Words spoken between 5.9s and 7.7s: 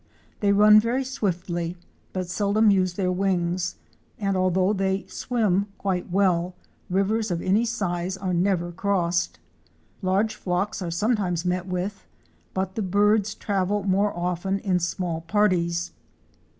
well, rivers of any